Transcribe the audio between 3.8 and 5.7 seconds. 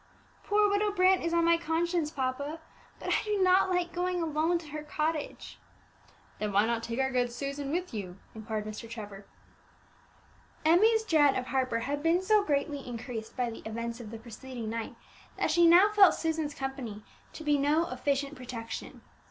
going alone to her cottage."